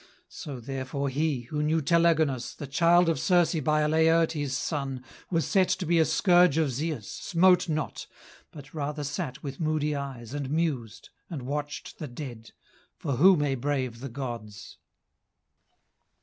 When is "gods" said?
14.09-14.79